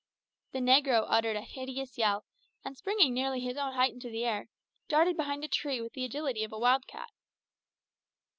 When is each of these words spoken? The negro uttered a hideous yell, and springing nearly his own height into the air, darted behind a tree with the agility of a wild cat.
The 0.53 0.57
negro 0.61 1.05
uttered 1.07 1.35
a 1.35 1.41
hideous 1.41 1.95
yell, 1.95 2.25
and 2.65 2.75
springing 2.75 3.13
nearly 3.13 3.39
his 3.39 3.55
own 3.55 3.73
height 3.73 3.93
into 3.93 4.09
the 4.09 4.25
air, 4.25 4.49
darted 4.89 5.15
behind 5.15 5.43
a 5.43 5.47
tree 5.47 5.79
with 5.79 5.93
the 5.93 6.05
agility 6.05 6.43
of 6.43 6.51
a 6.51 6.57
wild 6.57 6.87
cat. 6.87 7.11